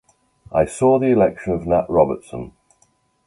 It 0.51 0.67
saw 0.71 0.97
the 0.97 1.11
election 1.11 1.53
of 1.53 1.67
Nat 1.67 1.85
Robertson. 1.87 2.53